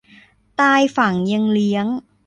[0.59, 1.85] ตายฝังยังเลี้ยง